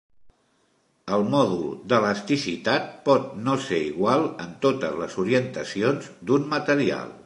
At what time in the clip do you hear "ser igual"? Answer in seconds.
3.69-4.27